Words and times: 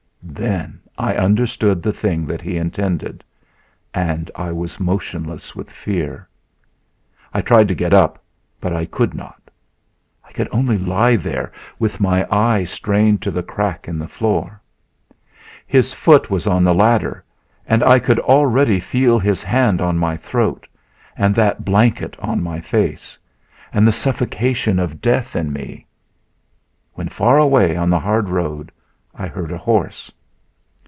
Then 0.23 0.79
I 0.99 1.15
understood 1.15 1.81
the 1.83 1.91
thing 1.91 2.25
that 2.27 2.41
he 2.43 2.55
intended, 2.55 3.23
and 3.93 4.29
I 4.35 4.51
was 4.51 4.79
motionless 4.79 5.55
with 5.55 5.69
fear. 5.71 6.29
I 7.33 7.41
tried 7.41 7.67
to 7.69 7.75
get 7.75 7.91
up, 7.93 8.23
but 8.59 8.71
I 8.71 8.85
could 8.85 9.13
not. 9.15 9.41
I 10.23 10.31
could 10.31 10.47
only 10.51 10.77
lie 10.77 11.15
there 11.15 11.51
with 11.79 11.99
my 11.99 12.25
eye 12.31 12.63
strained 12.65 13.21
to 13.23 13.31
the 13.31 13.41
crack 13.43 13.87
in 13.87 13.97
the 13.99 14.07
floor. 14.07 14.61
His 15.67 15.91
foot 15.93 16.29
was 16.29 16.45
on 16.47 16.63
the 16.63 16.73
ladder, 16.73 17.23
and 17.67 17.83
I 17.83 17.97
could 17.99 18.19
already 18.19 18.79
feel 18.79 19.17
his 19.19 19.43
hand 19.43 19.81
on 19.81 19.97
my 19.97 20.15
throat 20.15 20.65
and 21.17 21.33
that 21.35 21.65
blanket 21.65 22.17
on 22.19 22.41
my 22.43 22.61
face, 22.61 23.17
and 23.73 23.87
the 23.87 23.91
suffocation 23.91 24.77
of 24.79 25.01
death 25.01 25.35
in 25.35 25.51
me, 25.51 25.85
when 26.93 27.09
far 27.09 27.37
away 27.39 27.75
on 27.75 27.89
the 27.89 27.99
hard 27.99 28.29
road 28.29 28.71
I 29.13 29.27
heard 29.27 29.51
a 29.51 29.57
horse! 29.57 30.09